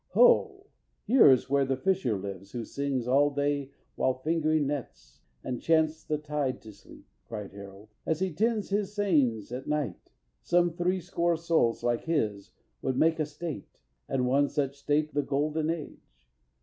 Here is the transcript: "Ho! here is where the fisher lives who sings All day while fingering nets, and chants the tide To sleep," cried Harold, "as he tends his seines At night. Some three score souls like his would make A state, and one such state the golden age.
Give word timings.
"Ho! 0.13 0.65
here 1.05 1.29
is 1.29 1.47
where 1.47 1.63
the 1.63 1.77
fisher 1.77 2.17
lives 2.17 2.53
who 2.53 2.65
sings 2.65 3.07
All 3.07 3.29
day 3.29 3.69
while 3.93 4.15
fingering 4.15 4.65
nets, 4.65 5.19
and 5.43 5.61
chants 5.61 6.03
the 6.03 6.17
tide 6.17 6.59
To 6.63 6.71
sleep," 6.73 7.05
cried 7.27 7.51
Harold, 7.53 7.89
"as 8.03 8.19
he 8.19 8.33
tends 8.33 8.69
his 8.71 8.95
seines 8.95 9.51
At 9.51 9.67
night. 9.67 10.09
Some 10.41 10.73
three 10.73 11.01
score 11.01 11.37
souls 11.37 11.83
like 11.83 12.05
his 12.05 12.49
would 12.81 12.97
make 12.97 13.19
A 13.19 13.27
state, 13.27 13.77
and 14.09 14.25
one 14.25 14.49
such 14.49 14.75
state 14.75 15.13
the 15.13 15.21
golden 15.21 15.69
age. 15.69 16.19